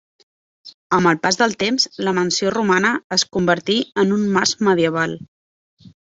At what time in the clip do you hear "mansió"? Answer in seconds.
2.19-2.53